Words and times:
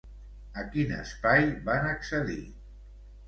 A 0.61 0.63
quin 0.75 0.93
espai 0.99 1.45
van 1.69 1.87
accedir? 1.91 2.41